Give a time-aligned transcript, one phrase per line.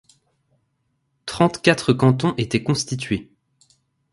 [1.27, 3.29] Trente-quatre cantons étaient constitués.